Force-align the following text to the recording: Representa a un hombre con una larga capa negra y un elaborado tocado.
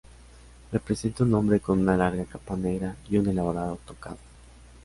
Representa 0.71 1.23
a 1.23 1.27
un 1.27 1.35
hombre 1.35 1.59
con 1.59 1.77
una 1.79 1.95
larga 1.95 2.25
capa 2.25 2.55
negra 2.57 2.95
y 3.07 3.19
un 3.19 3.27
elaborado 3.29 3.77
tocado. 3.85 4.17